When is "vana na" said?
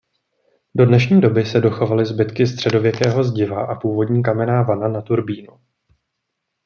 4.63-5.01